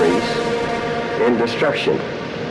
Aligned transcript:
increase 0.00 0.30
in 1.20 1.36
destruction 1.36 1.96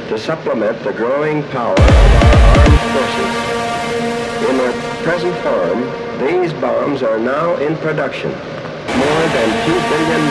to 0.09 0.17
supplement 0.17 0.77
the 0.83 0.91
growing 0.93 1.43
power 1.49 1.73
of 1.73 1.79
our 1.79 2.35
armed 2.59 2.79
forces. 2.93 4.49
In 4.49 4.57
their 4.57 4.73
present 5.03 5.35
form, 5.37 5.81
these 6.27 6.53
bombs 6.53 7.01
are 7.01 7.19
now 7.19 7.55
in 7.57 7.75
production, 7.77 8.31
more 8.31 9.23
than 9.35 9.49
$2 9.67 9.89
billion 9.89 10.23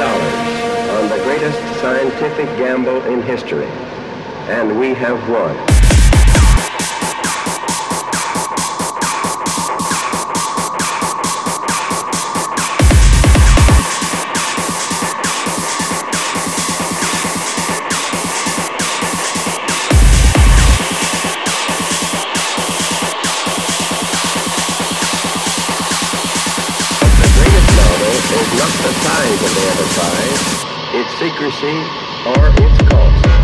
on 0.97 1.09
the 1.09 1.23
greatest 1.25 1.81
scientific 1.81 2.47
gamble 2.59 3.03
in 3.05 3.23
history. 3.23 3.69
And 4.49 4.79
we 4.79 4.95
have 4.95 5.29
won. 5.29 5.68
Its 30.93 31.15
secrecy, 31.19 31.79
or 32.27 32.49
its 32.65 32.89
cost. 32.89 33.38